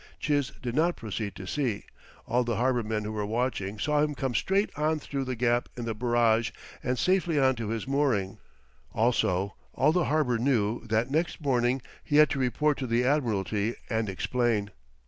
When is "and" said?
6.81-6.97, 13.91-14.09